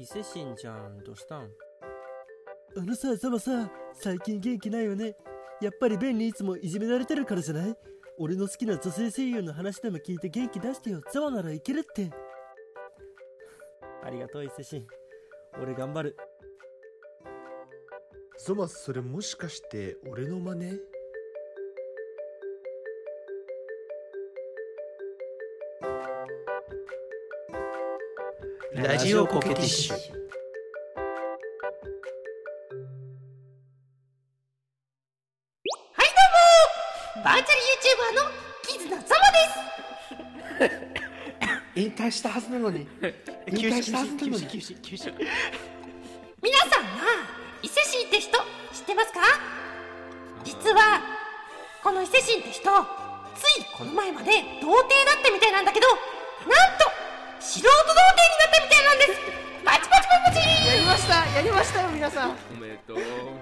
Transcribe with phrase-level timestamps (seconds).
[0.00, 1.50] 伊勢神ちゃんどうしたん？
[2.74, 5.14] あのさ、ザマさ、最近元気ないよね。
[5.60, 7.76] やっぱりベンにいつもいじめられてるからじゃない？
[8.18, 11.02] 俺の好きな女性声優の話でも聞いて元気出してよ。
[11.12, 12.10] ザマならいけるって。
[14.02, 14.86] ありがとう伊勢神
[15.62, 16.16] 俺頑張る
[18.38, 20.80] ゾマそれもしかして俺の真似？
[28.82, 29.94] ラジオコケティッシュ。
[37.22, 38.22] バーチャル YouTuber の
[38.66, 39.14] キズナザ
[40.58, 40.74] マで
[41.74, 41.80] す。
[41.80, 42.88] 引退したはずなのに。
[43.48, 44.46] 引退したはずなのに。
[46.42, 47.04] 皆さんは
[47.62, 48.38] 伊勢神って人
[48.72, 49.20] 知ってますか？
[50.42, 51.02] 実は
[51.82, 52.64] この伊勢神って人つ
[53.60, 54.30] いこの前まで
[54.62, 55.98] 童貞だったみたいなんだけどなん
[56.78, 56.88] と
[57.40, 58.39] 素人童貞に
[58.70, 59.20] なったみたいなんです。
[59.64, 60.66] パチパチパチパチ。
[60.70, 62.30] やりましたやりましたよ皆さん。
[62.30, 62.98] おめでとう。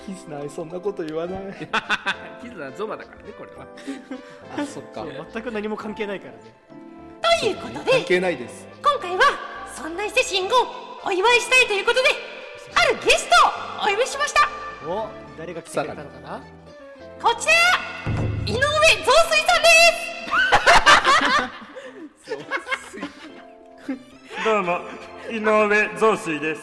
[0.06, 1.40] キスナイそんなこと言わない。
[2.42, 3.66] キズナゾマだからねこれは。
[4.56, 5.04] あそっか。
[5.32, 6.38] 全く何も関係ないからね。
[7.40, 8.66] ということで関係ないです。
[8.82, 9.22] 今回は
[9.74, 10.54] そんな伊勢神を
[11.04, 12.08] お祝いしたいということで
[12.74, 13.50] あるゲストを
[13.84, 14.48] お呼びしました。
[14.86, 16.40] お誰が来てくれたのかな？
[17.22, 17.52] こちら
[18.46, 18.66] 井上増
[19.30, 19.68] 水さんで
[22.34, 22.48] す。
[24.44, 24.80] どうも
[25.30, 26.62] 井上増水です。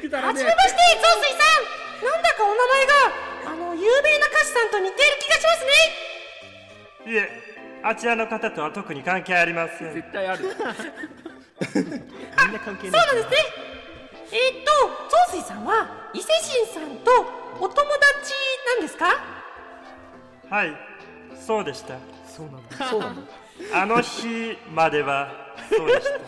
[0.00, 1.64] くだらねはじめまして増水さん。
[2.04, 2.92] なんだかお名前が。
[3.46, 5.64] あの有名な歌手さんと似ている気がします
[7.06, 7.12] ね。
[7.12, 7.28] いえ
[7.82, 10.44] あちらの方とは特に関係ありません絶対ある。
[10.44, 10.58] みんな
[12.60, 13.36] 関係ないそうなんですね。
[14.32, 14.70] えー、っと
[15.32, 16.26] 増水さんは伊勢
[16.72, 17.10] 神さんと
[17.60, 17.84] お友達
[18.66, 19.06] なんですか？
[20.50, 20.74] はい
[21.38, 21.98] そうでした。
[22.26, 22.88] そうなんだ。
[22.88, 23.22] そうなの
[23.72, 26.18] あの日まではそうでした。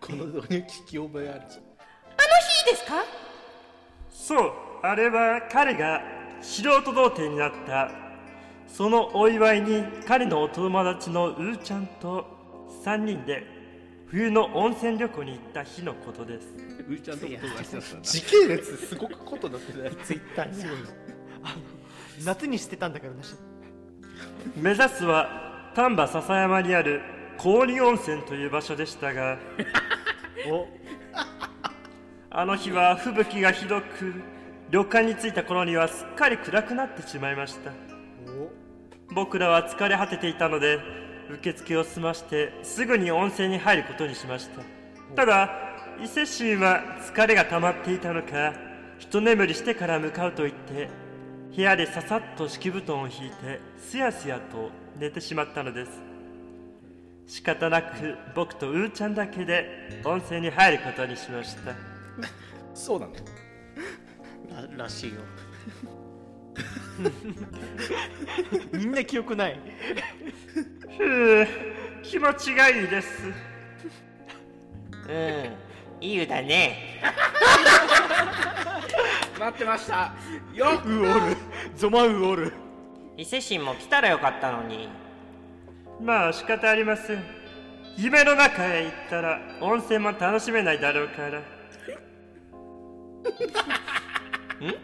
[0.00, 2.26] この導入聞き覚えあるぞあの
[2.64, 3.04] 日ですか？
[4.10, 4.52] そう
[4.82, 6.02] あれは彼が
[6.40, 7.90] 素人童貞になった。
[8.66, 12.26] そのお祝いに彼のお友達のうーちゃんと
[12.84, 13.44] 3人で
[14.06, 16.48] 冬の温泉旅行に行った日のことです。
[16.86, 17.96] うーちゃんと友達だった。
[17.96, 20.64] んだ時系列すごくことになってないツイッターに。
[22.24, 23.34] 夏にしてたんだからなし
[24.56, 27.00] 目指すは丹波篠山にある
[27.36, 29.38] 氷温泉という場所でしたが
[30.50, 30.66] お
[32.30, 34.22] あの日は吹雪がひどく
[34.70, 37.72] 旅館に着いた頃にはすっかり暗くなってしまいました。
[39.14, 40.78] 僕らは疲れ果てていたので
[41.30, 44.62] 受付を済ましてすぐに温泉に入ることにしました。
[45.16, 45.50] ただ
[46.02, 48.52] 伊勢神は疲れが溜まっていたのか
[48.98, 50.88] 一眠りしてから向かうと言って
[51.54, 55.90] 部屋でささっと敷布団を引いてすやすやと寝てしまったのです。
[57.26, 61.74] 仕方なく僕とうーちゃんだけで温泉に入ることにしました。
[62.74, 63.12] そうなの
[64.76, 65.20] ららしいよ。
[68.72, 69.60] みんな記憶ない。
[70.96, 71.04] ふ
[71.42, 71.46] う
[72.02, 73.08] 気持ちがいいです。
[75.08, 75.68] うん
[76.00, 77.02] いい湯だね
[79.38, 80.12] 待ってました。
[80.52, 81.36] よっウおる。
[81.76, 82.52] ゾマウおる。
[83.16, 84.88] 伊勢神も来たらよかったのに。
[86.00, 87.22] まあ仕方ありません。
[87.96, 91.42] 夢の中へ行ったら温泉も楽しめないだろうから。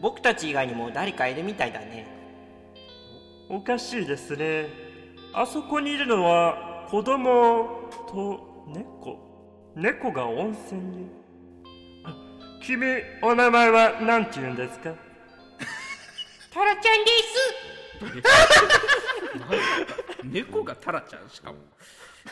[0.00, 2.06] 僕たち以外にも誰かいるみたいだね。
[3.48, 4.68] おかしいですね。
[5.32, 9.18] あそこにいるのは子供と猫。
[9.76, 11.06] 猫が温泉に。
[11.06, 11.19] あ
[12.60, 14.92] 君お名前は何て言うんですか？
[16.52, 18.30] タラちゃんです。
[20.24, 21.58] 猫がタラちゃんしかも。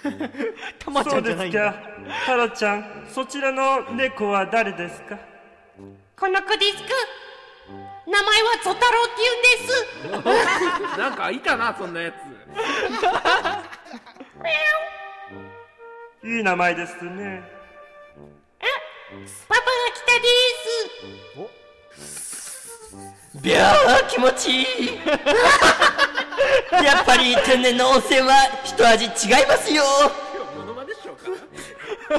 [0.79, 1.73] たまちゃんじゃないんだ。
[1.73, 2.27] そうですか。
[2.27, 5.19] タラちゃんそちらの猫は誰ですか？
[6.19, 6.83] この子ですか。
[8.07, 9.17] 名前はゾタロウって
[10.11, 10.99] 言うんです。
[10.99, 12.15] なんかいたなそんなやつ。
[16.27, 17.43] いい名前ですね
[19.49, 19.65] パパが
[19.95, 20.29] 来たで
[23.35, 23.41] す。
[23.41, 25.01] ビャー気持ちいい。
[26.85, 28.35] やっぱり天然の温泉は
[28.65, 29.85] 一味違いますよ。
[32.09, 32.19] 気持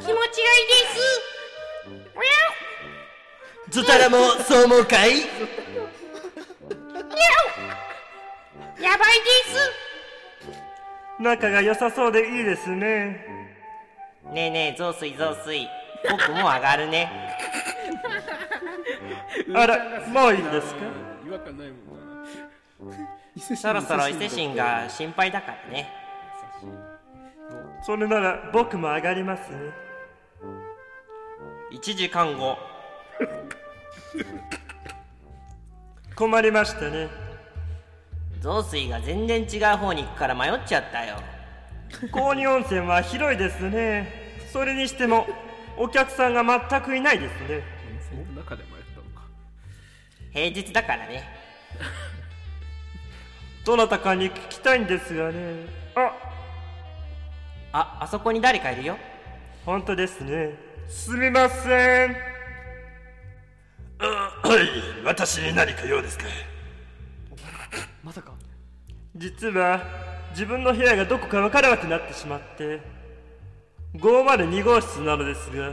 [0.00, 1.00] ちがいいです。
[3.70, 5.20] ズタラもそう思うかい？
[8.80, 9.70] やばいです。
[11.18, 13.47] 仲が良さそうでいいですね
[14.32, 15.68] ねえねえ増水増水。
[16.08, 17.10] 僕も上がるね。
[19.54, 20.80] あらもういいんですか？
[21.26, 22.90] 違和感ないもん。
[22.90, 25.88] なそろそろ伊勢神が心配だからね。
[27.82, 29.58] それなら僕も上がりますね。
[31.72, 32.58] 1時間後。
[36.14, 37.08] 困りましたね。
[38.40, 41.16] 増水が全然違う方に行くから迷っちゃったよ
[42.12, 44.36] 高仁温泉は広いですね。
[44.52, 45.26] それにしても
[45.76, 47.62] お客さんが全くいないですね。
[48.08, 49.22] その中で迷ったのか。
[50.32, 51.24] 平日だからね。
[53.64, 55.66] どなたかに聞きたいんですがね。
[55.94, 56.12] あ。
[57.70, 58.98] ああそこに誰かいるよ。
[59.66, 60.54] 本当ですね。
[60.88, 62.16] すみません。
[63.98, 65.04] はい。
[65.04, 66.24] 私に何か用ですか？
[68.02, 68.32] まさか。
[69.16, 69.82] 実は
[70.30, 72.80] 自分の部屋がどこかわからなくなってしまって
[73.96, 75.68] 502号室なのですが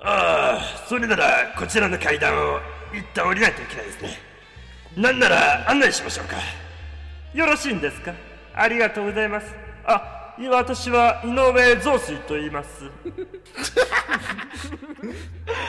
[0.00, 2.58] ああそれならこちらの階段を
[2.94, 4.10] 一旦降りないといけないですね。
[4.96, 6.36] なんなら案内しましょうか。
[7.32, 8.12] よろしいんですか？
[8.54, 9.46] ありがとうございます。
[9.84, 12.84] あいや私は井上増水と言います。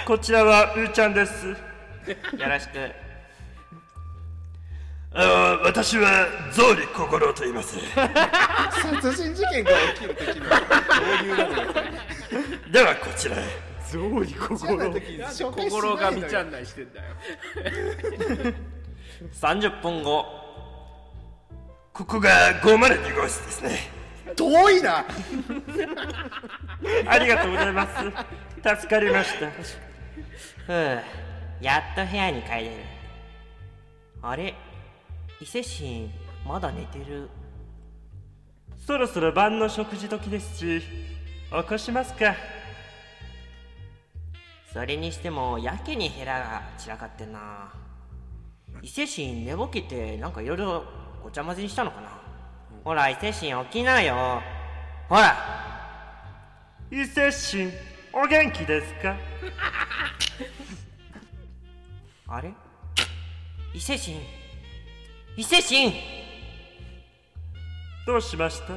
[0.06, 1.48] こちらはうーちゃんです。
[1.48, 1.56] よ
[2.38, 3.05] ろしく
[5.18, 7.78] あ私はゾウリ小五郎と言います。
[8.82, 10.60] 殺人事件が起きる時の交
[11.24, 11.58] 流なの？
[11.58, 11.64] よ
[12.70, 13.40] ではこちらへ。
[13.90, 14.60] ゾウリ心
[15.32, 17.06] 心が道案内してんだよ。
[19.42, 20.26] 30分後。
[21.94, 22.30] ここが
[22.62, 23.90] 502号室ですね。
[24.36, 25.06] 遠いな。
[27.08, 27.94] ありがとうございます。
[28.82, 29.50] 助かりました。
[30.66, 31.00] ふう
[31.62, 32.72] やっと部屋に帰れる。
[34.22, 34.54] あれ？
[35.46, 36.10] 伊勢神
[36.44, 37.30] まだ寝てる。
[38.88, 40.82] そろそろ晩の食事時ですし
[41.52, 42.34] 起こしますか。
[44.74, 47.72] それにしてもやけに部屋が散らかってんな。
[48.82, 50.84] 伊勢神寝ぼけてなんかいろいろ
[51.24, 52.10] ごちゃ混ぜにしたのかな。
[52.84, 54.42] ほら伊勢神起きなよ。
[55.08, 55.36] ほら。
[56.90, 57.72] 伊勢神
[58.12, 59.16] お元気ですか？
[62.34, 62.52] あれ？
[63.76, 64.18] 伊勢神
[65.38, 65.94] 伊勢神。
[68.06, 68.74] どうしました？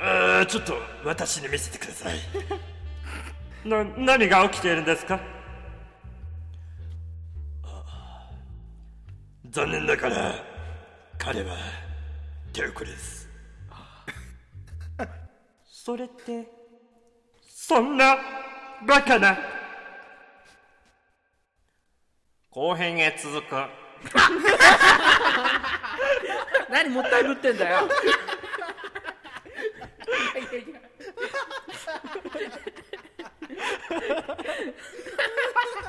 [0.00, 0.74] あーちょっと
[1.04, 2.18] 私に見せてください。
[3.68, 5.20] な何が起きているんですか？
[9.50, 10.34] 残念ながら
[11.16, 11.56] 彼は
[12.52, 13.28] 手遅れです。
[15.64, 16.48] それって
[17.48, 18.16] そんな
[18.86, 19.38] バカな。
[22.50, 23.54] 後編へ続く
[26.70, 27.88] 何もったいぶってんだよ。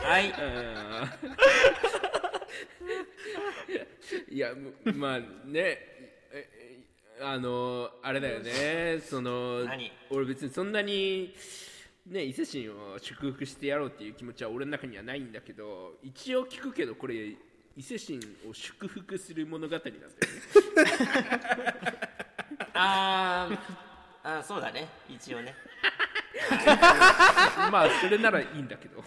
[0.03, 0.33] はい。
[4.29, 5.25] いやむまあね。
[5.55, 5.89] え
[6.33, 8.99] えあのあれだよね。
[8.99, 9.91] その何？
[10.09, 11.33] 俺別にそんなに
[12.05, 17.35] ね伊勢神を祝福してやろうっていう気持ちは俺の中にはないんだけど一応聞くけどこれ
[17.77, 18.17] 伊勢神
[18.49, 20.01] を祝福する物語なんだよね。
[22.73, 23.57] あー
[24.23, 24.87] あーそうだね。
[25.09, 25.53] 一応ね。
[27.71, 29.03] まあそれならいいんだけど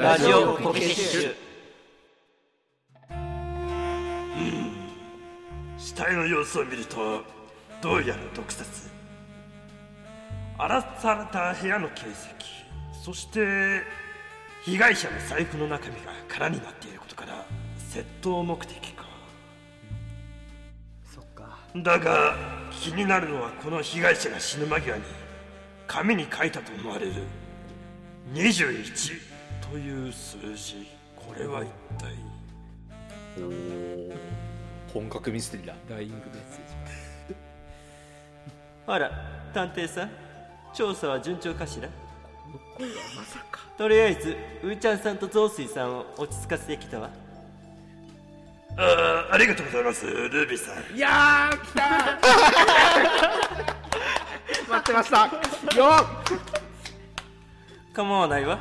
[0.00, 1.34] ラジオコケティッシュ。
[5.76, 7.22] 死体の様子を見ると
[7.82, 8.88] どうやら毒殺。
[10.56, 12.14] 荒らされた部屋の形跡。
[13.04, 13.82] そして
[14.64, 17.44] 被害者の財布の中身が空になっていることから
[17.92, 19.04] 窃盗目的か。
[21.14, 21.58] そっか。
[21.76, 22.36] だが
[22.70, 25.02] 気になるのはこの被害者が死ぬ間際に
[25.86, 27.12] 紙に書いたと思われる
[28.32, 29.29] 21
[29.70, 30.88] という数字。
[31.16, 32.14] これは一体。
[34.92, 35.74] 本格ミステリーだ。
[35.88, 36.66] ダイイングメッセー
[37.28, 37.34] ジ
[38.86, 39.10] あら
[39.54, 40.10] 探偵さん
[40.74, 41.88] 調査は順調かしら？
[43.78, 47.10] とりあえずうーちゃんさんとゾウスイさんを落ち着かせてきたわ。
[48.76, 50.96] あーありがとうございますルービーさん。
[50.96, 52.20] いやー来たー。
[54.70, 55.26] 待ってました。
[55.78, 55.90] よ
[57.92, 58.58] 構わないわ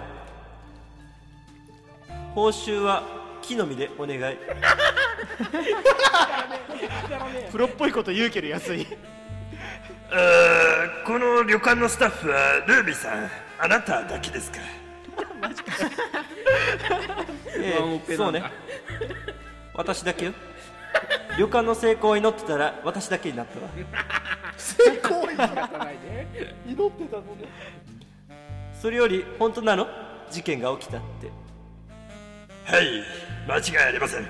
[2.36, 3.03] 報酬は
[3.41, 4.38] 木の実でお願い。
[7.51, 8.86] プロっぽいこと言うけど安い。
[10.12, 13.29] あーこの旅館のスタッフはルービーさん。
[13.59, 14.59] あなただけですか？
[17.57, 18.39] えワンオペえなんだ。
[18.39, 18.51] そうね。
[19.74, 20.33] 私だけよ。
[21.38, 23.67] 旅館の成功を祈ってたら私だけになったわ。
[26.65, 27.48] 祈ってたのね。
[28.81, 29.88] それより本当なの？
[30.29, 31.27] 事件が起きたって
[32.69, 33.03] はい
[33.47, 34.27] 間違いありません。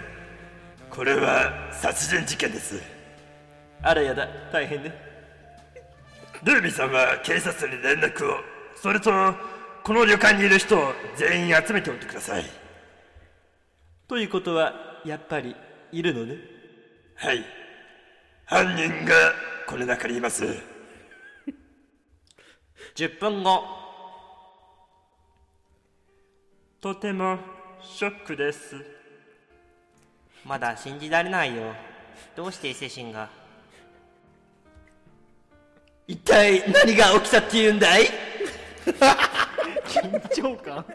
[0.89, 2.81] これは殺人事件です。
[3.81, 4.93] あらやだ大変ね。
[6.45, 8.37] ルービーさんは警察に連絡を。
[8.77, 9.11] それと
[9.83, 12.45] この旅館にいる人を全員集めておいてください。
[14.07, 15.53] ということはやっぱり
[15.91, 16.37] いるのね？
[17.15, 17.43] はい。
[18.45, 19.33] 犯人が
[19.67, 20.45] この中にいます。
[22.95, 23.65] 10分後。
[26.79, 28.75] とてもショックです。
[30.45, 31.73] まだ信じられないよ。
[32.35, 33.29] どうして伊勢神が？
[36.07, 38.03] 一体何が起きたっていうんだい？
[39.85, 40.85] 緊張感。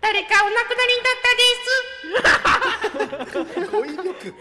[0.00, 1.20] 誰かお亡くなりになっ
[3.32, 3.70] たです。
[3.70, 4.34] 語彙力。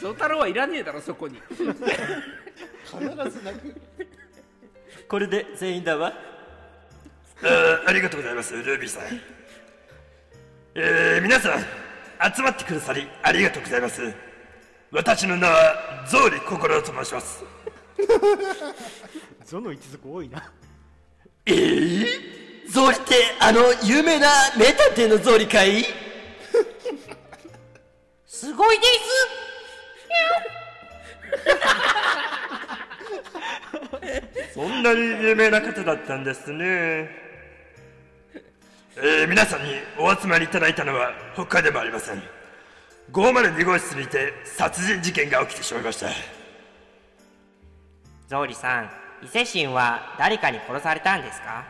[0.00, 1.40] ゾウタロウはいらねえだろそこに。
[1.48, 1.74] 必ず
[3.42, 3.80] 泣く。
[5.08, 6.12] これで全員だわ
[7.42, 9.02] あーありがとうございますルービーさん。
[10.76, 11.60] えー、皆さん
[12.34, 14.12] 集まってくださりありがとうございます。
[14.90, 17.44] 私の名はゾウリ心と申します。
[19.44, 20.50] ゾの一族多いな。
[21.46, 22.06] えー、
[22.70, 25.84] ゾウリってあの有名な名探偵のゾウリかい？
[28.26, 28.90] すごいです。
[34.54, 37.23] そんなに有名な方だったんですね
[38.96, 42.22] えー皆さんにお集まりいただいたのは他でもありません。
[43.12, 46.06] 502号室にて殺人事件が起きてしまいました。
[48.28, 48.90] ゾウリさん
[49.24, 51.64] 伊勢神は誰かに殺されたんですか？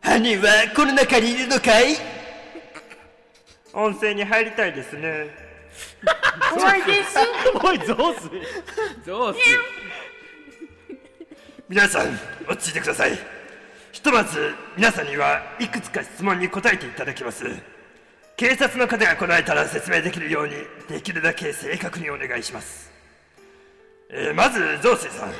[0.00, 1.96] 犯人はこの中にいるのかい？
[3.74, 5.30] 温泉に入りたいですね。
[6.54, 7.18] 怖いです。
[7.62, 8.30] おいゾウス
[9.04, 9.38] ゾウス
[11.68, 12.16] 皆さん
[12.48, 13.14] 落ち着いてください。
[13.14, 13.18] ひ
[14.08, 17.44] とまず皆さんにはいくつか質問に答えていただきます。
[18.36, 20.54] 警察の方が来られたら説明できるように
[20.88, 22.88] できるだけ正確にお願いします、
[24.08, 25.30] えーまずゾウスイさん。
[25.30, 25.32] う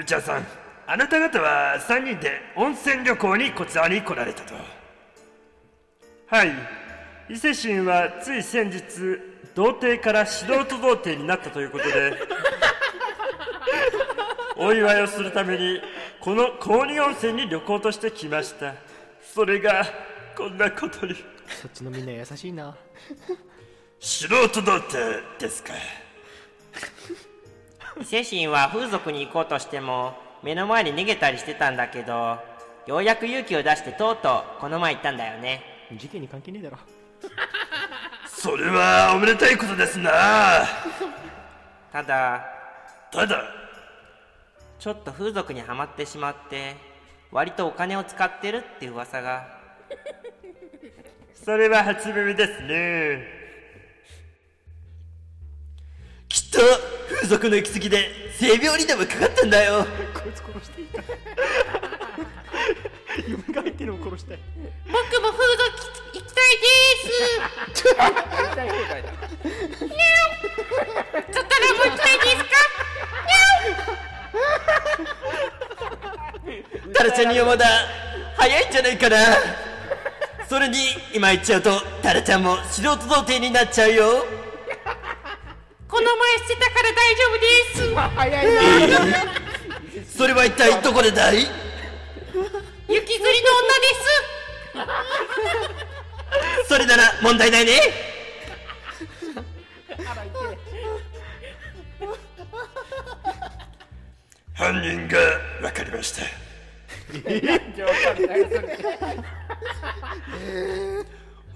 [0.00, 0.46] ーちゃんさん。
[0.86, 4.54] あなた方は3人で温泉旅行にこちらに来られたと。
[6.28, 6.52] はい。
[7.28, 8.80] 伊勢神はつい先日
[9.54, 12.14] 童貞から素人童貞になったということで
[14.56, 15.80] お祝いをするために
[16.20, 18.74] この高2温泉に旅行として来ました。
[19.34, 19.84] それが
[20.36, 21.14] こんなことに。
[21.60, 22.76] そっちのみんな優しいな。
[24.00, 25.72] 素人童貞ですか。
[28.00, 32.38] 伊勢神は風俗に行こうとしても目の前に逃げたりしてたんだけど
[32.86, 35.62] ようやく勇気を出してとうとうこの前行ったんだよね。
[35.96, 36.78] 事件に関係ねえだろ。
[38.28, 40.12] それはおめでたいことですな。
[41.90, 42.44] ただ
[43.10, 43.65] ただ
[44.78, 46.76] ちょっと風俗にはまってしまって
[47.32, 49.48] 割とお金を使ってるって噂が。
[51.44, 53.26] それは初耳ですね。
[56.28, 56.58] きっと
[57.14, 59.84] 風俗の行き過ぎで性病にでもかかったんだよ。
[60.14, 60.80] こいつ殺して。
[60.82, 61.02] いいか
[63.28, 64.38] 嫁が入ってるのを殺したい
[64.86, 65.70] 僕も風俗
[66.12, 66.58] 行きたい
[67.82, 67.96] です。
[67.96, 69.16] やりたい放題だそ
[71.40, 72.50] ったらもう行きたいですか？
[76.94, 77.64] タラちゃんにはまだ
[78.36, 79.16] 早いんじゃないかな。
[80.48, 80.78] それに
[81.12, 84.24] 今言っちゃうとタラちゃんも素人童貞になっちゃうよ。
[85.88, 87.94] この前捨てたから大丈夫です。
[88.16, 88.46] 早い
[88.88, 88.98] な
[90.16, 91.38] それは一体どこでだい？
[91.38, 91.54] 雪
[92.34, 92.52] 吊りの
[92.92, 96.68] 女です。
[96.68, 97.72] それなら問題ないね
[104.56, 105.18] 犯人が
[105.60, 106.22] 分かりました。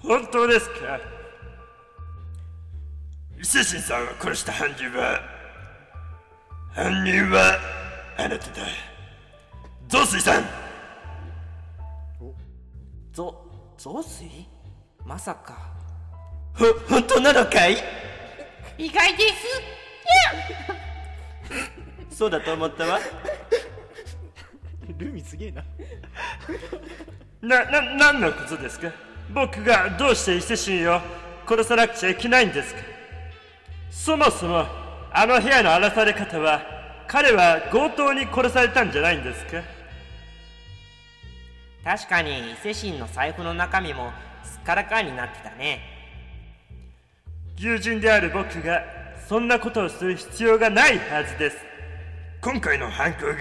[0.01, 0.99] 本当ですか？
[3.39, 5.19] 伊勢神さんを殺した犯人は
[6.73, 7.57] 犯人は
[8.17, 8.43] あなただ。
[9.87, 10.45] 雑炊さん！
[13.11, 13.35] ぞ
[13.77, 14.47] 雑炊
[15.05, 15.57] まさか。
[16.53, 17.77] ほ本当なのかい？
[18.77, 19.33] 意外です
[22.21, 22.99] そうだと思ったわ。
[24.95, 25.63] ルミすげえな。
[27.41, 28.91] な、な、何のことですか？
[29.33, 31.01] 僕がどうして伊勢神を
[31.47, 32.81] 殺さなくちゃいけないんですか？
[33.89, 34.67] そもそも
[35.11, 36.61] あの部屋の荒らされ方は
[37.07, 39.63] 彼は強盗に殺されたんじゃないんですか？
[41.83, 44.11] 確かに伊勢神の財布の中身も
[44.43, 45.79] すっからかんになってたね。
[47.57, 48.83] 友人である僕が
[49.27, 51.70] そんなことをする必要がないはずです
[52.41, 53.35] 今回の犯行が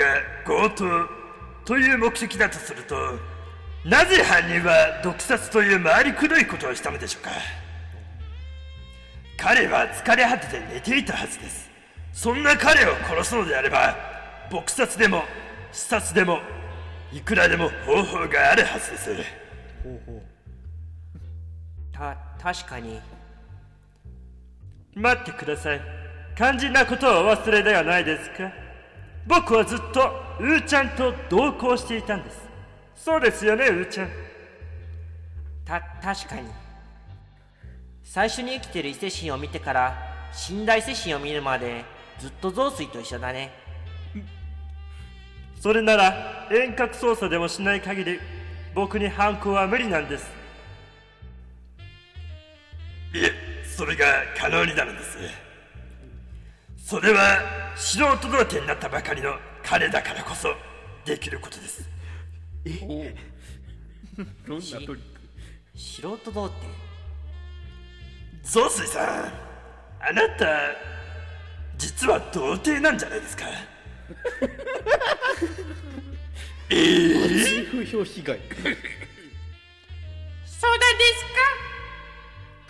[0.44, 0.84] 強盗
[1.64, 2.94] という目的だとすると
[3.82, 7.30] なぜ犯人は毒殺という回りくどいことをしたのでしょうか。
[9.38, 11.70] 彼は疲れ果てて寝ていたはずです。
[12.12, 13.96] そんな彼を殺すのであれば
[14.50, 15.28] 撲殺でも刺
[15.72, 16.40] 殺でも
[17.10, 19.10] いくらでも方法があるはずです。
[21.90, 23.00] た確かに。
[24.94, 25.80] 待ってください。
[26.36, 28.59] 肝心なことをお忘れではないですか
[29.30, 32.40] 僕はずっとうーちゃんと同行していたんです。
[32.96, 34.08] そうですよねうーちゃん。
[35.64, 36.48] た確かに。
[38.02, 39.94] 最初に生きてる伊勢神を見てから
[40.32, 41.84] 死んだ伊勢神を見るまで
[42.18, 43.52] ずっと雑炊と一緒だね。
[45.60, 48.18] それなら遠隔操作でもしない限り
[48.74, 50.26] 僕に犯行は無理なんです。
[53.14, 53.32] いえ
[53.64, 55.18] それが可能になるんです
[56.90, 57.38] それは
[57.76, 60.48] 素人童貞になったばかりの彼だからこそ
[61.04, 61.88] できることです。
[64.44, 64.98] どんなトリック？
[65.78, 66.50] 素人童貞。
[68.42, 69.06] 雑炊さん
[70.00, 70.46] あなた
[71.76, 73.44] 実は童貞なんじゃないですか？
[76.70, 78.40] ええ風評被害。
[78.40, 78.74] そうなん
[80.98, 81.24] です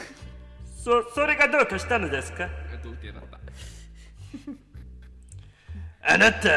[0.05, 1.05] か？
[1.09, 2.51] そそれがどうかしたのですか？
[6.03, 6.49] あなた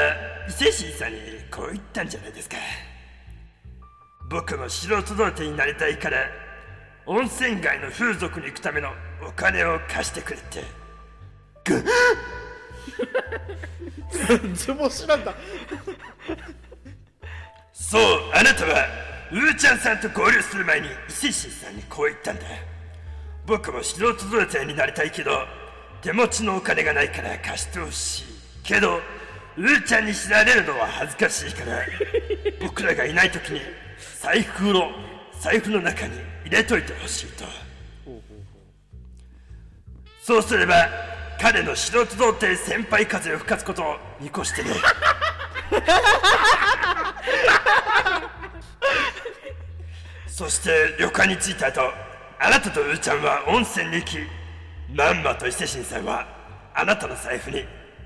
[0.48, 1.20] 伊勢神さんに
[1.52, 2.58] こう言ったんじゃないですか。
[4.30, 6.18] 僕も素人童貞になりたいから
[7.06, 8.90] 温泉街の風俗に行くための
[9.28, 10.64] お金を貸してくれって。
[11.66, 11.84] ぐ
[14.56, 15.34] 図星なんだ
[17.74, 18.02] そう
[18.34, 18.86] あなたは
[19.32, 22.42] うーちゃんさんと合流する前に伊勢神さんにこう言ったんだ。
[23.46, 25.46] 僕も素人童貞になりたいけど
[26.04, 28.26] 手持ちのお金がないから貸してほしい。
[28.64, 31.80] けどうーちゃんに知られるのは恥ずかしいから
[32.60, 33.62] 僕らがいない時に
[34.22, 34.92] 財布の
[35.40, 37.46] 財布の中に入れといてほしいと。
[40.22, 40.90] そうすれば
[41.40, 44.72] 彼の素人童貞先輩風を吹かすことを見越してね。
[50.28, 51.94] そして旅館に着いた後
[52.40, 54.18] あなたとうーちゃんは温泉に行き
[54.90, 56.28] まんまと伊勢神さんは
[56.74, 57.64] あなたの財布に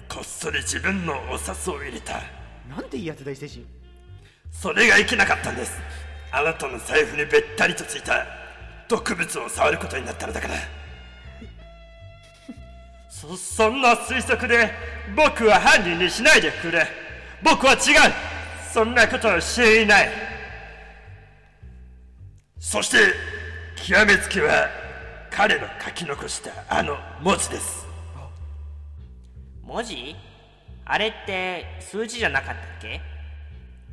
[0.10, 2.22] こっそり自分のお札を入れた。
[2.70, 3.66] なんていいやつだ伊勢神。
[4.52, 5.80] それがいけなかったんです。
[6.32, 8.26] あなたの財布にべったりとついた
[8.88, 10.56] 毒物を触ることになったのだから。
[13.10, 14.72] そそんな推測で
[15.16, 16.88] 僕は犯人にしないでくれ。
[17.44, 17.80] 僕は違う。
[18.72, 20.10] そんなことをしていない。
[22.60, 22.98] そして
[23.76, 24.70] 極めつけは
[25.38, 27.86] 彼の書き残したあの文字です。
[29.64, 30.16] 文字？
[30.84, 33.00] あれって数字じゃなかったっけ？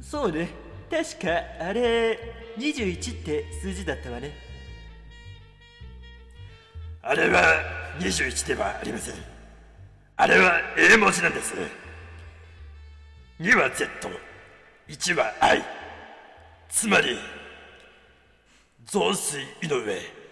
[0.01, 0.49] そうね。
[0.91, 1.29] 確か
[1.61, 2.19] あれ
[2.57, 4.33] 21って数字だったわね。
[7.03, 7.43] あれは
[7.99, 9.15] 21ではありません。
[10.17, 11.53] あれは英文字なんです。
[13.39, 15.63] 2は Z1 は I
[16.71, 17.19] つまり
[18.87, 20.24] 増水井上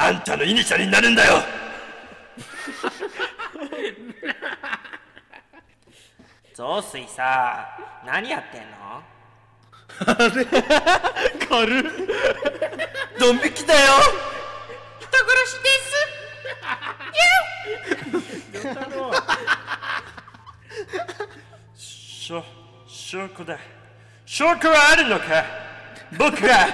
[0.00, 1.42] あんたのイニシャルになるんだよ。
[6.54, 7.66] 雑炊さ
[8.06, 9.02] 何やってんの？
[11.48, 11.82] 軽っ。
[13.18, 13.80] ドン引きだよ。
[15.00, 15.68] 人殺しで
[21.76, 21.82] す。
[21.82, 22.44] しょ
[22.86, 23.58] 証拠だ。
[24.24, 25.44] 証拠はあるのか？
[26.16, 26.68] 僕が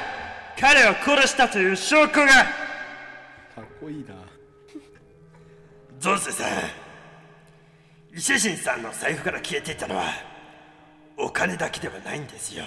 [0.60, 2.63] 彼を殺したという証拠が
[3.84, 4.14] こいいな。
[6.00, 6.48] ゾウスさん
[8.16, 10.04] 伊勢神さんの財布から消えていたのは
[11.16, 12.64] お金だけではないんですよ。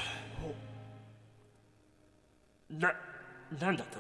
[2.70, 2.94] な
[3.60, 3.98] なんだと？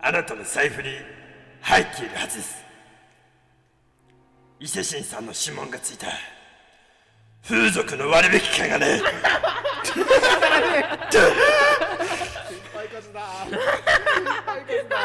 [0.00, 0.90] あなたの財布に
[1.60, 2.64] 入っているはずです。
[4.60, 6.06] 伊勢神さんの指紋がついた。
[7.42, 9.00] 風俗の割引券がね
[13.18, 13.50] 敗
[14.62, 14.98] 活だ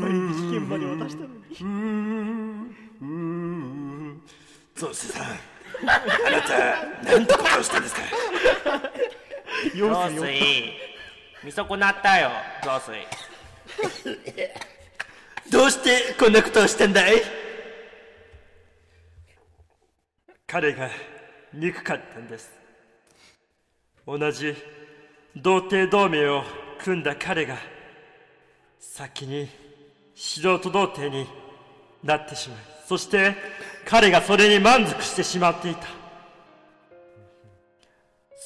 [0.00, 1.40] 割引券まで渡したのに。
[4.74, 5.24] ゾウスさん。
[5.26, 5.30] あ
[6.30, 7.82] なた何てことをしたん。
[7.82, 8.02] ですか
[9.74, 10.72] 雑炊
[11.44, 12.30] 見損なったよ
[12.62, 13.06] 雑炊
[15.50, 16.32] どうしてこん。
[16.32, 16.92] なことをしたん。
[16.92, 17.22] だい
[20.46, 20.90] 彼が
[21.54, 22.28] 憎かったん。
[22.28, 22.59] です
[24.06, 24.54] 同じ
[25.36, 26.42] 童貞同盟を
[26.82, 27.56] 組んだ彼が
[28.78, 29.48] 先に
[30.14, 31.26] 素人童貞に
[32.02, 33.36] なってしまいそして
[33.84, 35.86] 彼がそれに満足してしまっていた。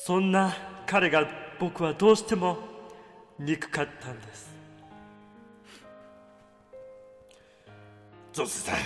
[0.06, 0.54] そんな
[0.86, 1.26] 彼が
[1.58, 2.58] 僕はどうしても
[3.38, 4.54] 憎かったんです。
[8.34, 8.76] ゾスさん。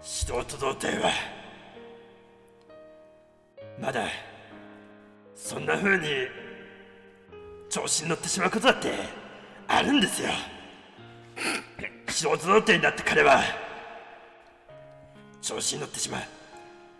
[0.00, 1.12] 素人童貞は
[3.88, 4.02] まだ
[5.34, 6.08] そんな風に
[7.70, 8.92] 調子に乗ってしまうことだって
[9.66, 10.28] あるんですよ。
[12.06, 13.40] 素人童貞になった彼は
[15.40, 16.20] 調子に乗ってしまう。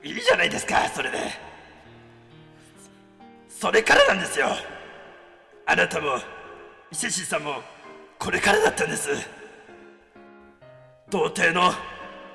[0.02, 1.18] いいじゃないですかそれで。
[3.50, 4.46] それからなんですよ。
[5.66, 6.16] あなたも
[6.90, 7.56] 伊勢神さんも
[8.18, 9.10] これからだったんです。
[11.10, 11.70] 童貞の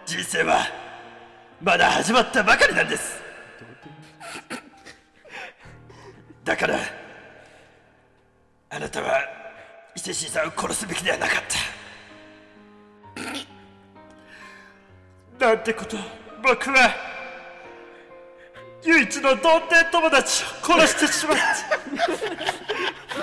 [0.05, 0.59] 人生は
[1.59, 3.23] まだ始まったばかりなんです。
[6.43, 6.77] だから
[8.69, 9.19] あなたは
[9.95, 11.41] 伊勢神さんを殺すべきではなかっ
[15.37, 15.45] た。
[15.53, 15.97] なんてこと
[16.41, 16.95] 僕は
[18.83, 21.43] 唯一の童貞友達を殺してしまった。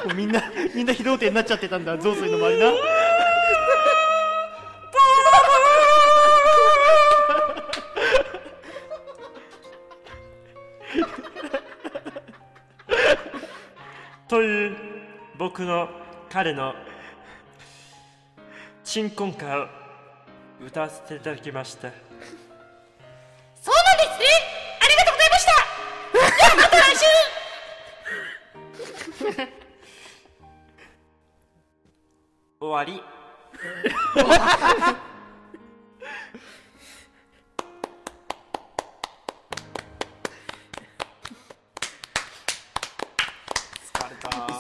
[0.15, 0.43] みんな
[0.75, 1.99] みんな非童貞になっちゃってたんだ。
[1.99, 2.73] 雑炊の周りな
[15.53, 15.89] 僕の
[16.31, 16.77] 彼の
[18.85, 19.67] 鎮魂歌を
[20.65, 21.91] 歌わせていただきました。
[21.91, 24.27] そうなんですね。
[24.81, 25.53] ありがとうございました。
[26.13, 27.03] ではまた来週。
[32.61, 33.03] 終わり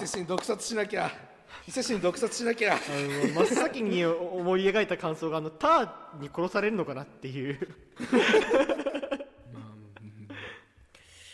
[0.02, 1.10] 伊勢神毒殺しなきゃ。
[1.68, 2.74] 伊勢神毒殺しなきゃ。
[2.74, 2.80] あの
[3.34, 7.56] 真っ先に思い描いた感想があのターに殺されるのかなっていう。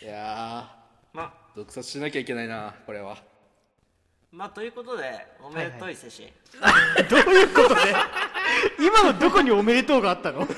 [0.01, 0.69] いや
[1.13, 3.17] まあ毒殺しなきゃいけないなこれは。
[4.31, 6.31] まあということでおめでとう伊勢神
[7.09, 7.81] どういうことで？
[8.79, 10.45] 今のどこにおめでとうがあったの？
[10.47, 10.57] では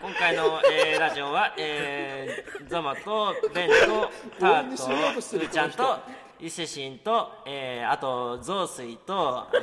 [0.00, 5.98] 今回の、えーラジオは、えー、ザマとベンとターとうーちゃんと
[6.40, 9.60] 伊勢神と、えー、 あとゾウスイとあの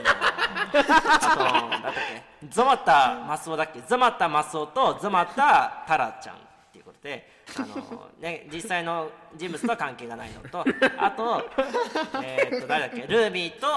[0.84, 1.94] あとなんだっ
[2.42, 2.48] け？
[2.50, 3.82] ゾマタマスオだっけ？
[3.82, 6.40] ゾマタマスオとゾマタタラちゃんっ
[6.74, 10.66] ていうことであの、ね、 実際の人物とは関係がないのと
[10.98, 11.50] あと,
[12.22, 13.08] えー、と誰だっけ？
[13.08, 13.68] ルービーと、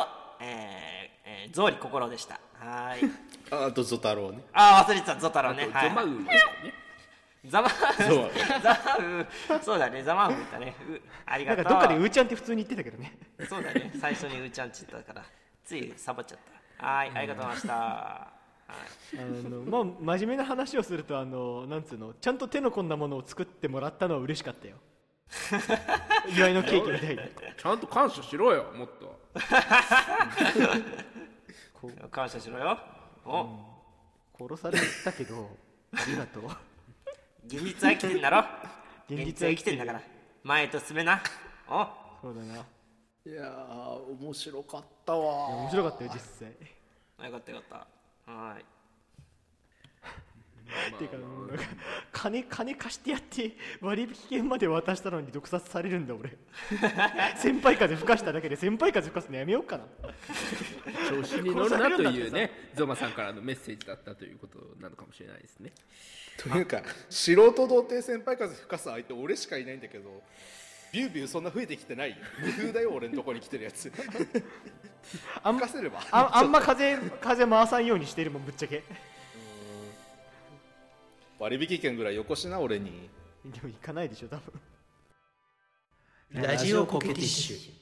[0.40, 2.40] えーえー、ゾウリ心でした。
[2.58, 3.12] はーい。
[3.50, 4.40] あとゾタロウね。
[4.52, 5.14] あー忘れてた。
[5.16, 5.68] ゾタロウね。
[5.72, 6.40] はいゾマウマね
[7.48, 8.30] ザマそう。
[8.62, 10.02] ザマウそうだね。
[10.02, 10.74] ザマウいたね。
[10.90, 11.64] うありがとう。
[11.64, 13.16] なんかどっかでうーちゃんって普通に言ってたけどね。
[13.48, 13.92] そうだね。
[14.00, 15.26] 最初にうーちゃんって言ったから
[15.64, 16.38] ついサボっちゃっ
[16.78, 16.86] た。
[16.86, 17.72] はいありがとうございました。
[17.74, 18.28] は
[19.14, 19.18] い。
[19.18, 19.78] あのま
[20.12, 22.14] あ真面目な話をするとあのなんつうの？
[22.20, 24.76] ちゃんと手の込んだものを作ってもらったのは嬉しかったよ。
[26.34, 27.20] 祝いのケーキみたいに。
[27.56, 29.18] ちゃんと感謝しろよもっと。
[32.10, 32.78] 感謝しろよ。
[33.26, 33.46] お。
[34.38, 35.50] 殺されたけど
[35.92, 36.44] ありがとう
[37.46, 38.44] 現実は生きてんだろ。
[39.08, 40.02] 現実は生きてんだから。
[40.42, 41.20] 前と進めな。
[41.68, 41.86] お。
[42.22, 42.64] そうだな。
[43.26, 47.26] いやー面白かったわ面白かったよ実際。
[47.26, 47.86] よかったよかっ
[48.26, 48.32] た。
[48.32, 48.77] はい
[50.98, 51.64] ていうかなんか
[52.12, 56.36] 金金貸してやって割引券まで渡したのに毒殺されるんだ俺。
[57.36, 59.84] 先輩風吹かしただけで先輩風吹かすのやめようかな。
[61.08, 65.72] 調子に乗るなというね ゾマさんからのメッセージだったということなのかもしれないですね。
[66.36, 70.22] というか素人童貞先輩風吹かす相手俺しかいないんだけど
[70.92, 72.16] ビュービューそんな増えてきてない？
[72.40, 73.90] 無風だよ俺のとこに来てるやつ。
[75.42, 76.00] あん吹かせれば。
[76.10, 78.82] ああんま風風回さんようにしてるもんぶっちゃけ
[81.38, 83.08] 割引券ぐらいよこしな俺に。
[83.44, 84.52] でも行かないでしょ多分。
[86.42, 87.77] ラジオコケティッシュ